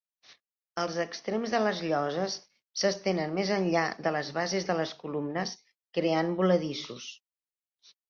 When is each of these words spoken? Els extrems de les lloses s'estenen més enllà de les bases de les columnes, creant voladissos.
Els 0.83 0.95
extrems 1.03 1.53
de 1.55 1.59
les 1.63 1.81
lloses 1.89 2.39
s'estenen 2.83 3.37
més 3.41 3.53
enllà 3.59 3.85
de 4.09 4.17
les 4.19 4.35
bases 4.41 4.69
de 4.73 4.79
les 4.83 4.97
columnes, 5.07 5.57
creant 6.01 6.37
voladissos. 6.45 7.17